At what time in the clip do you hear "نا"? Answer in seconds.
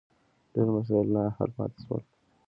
1.15-1.23